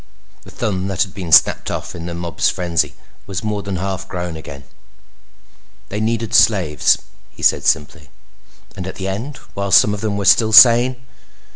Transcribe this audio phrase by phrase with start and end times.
[0.41, 2.95] The thumb that had been snapped off in the mob's frenzy
[3.27, 4.63] was more than half grown again.
[5.89, 6.97] "They needed slaves,"
[7.29, 8.09] he said simply.
[8.75, 10.95] "And at the end, while some of them were still sane?"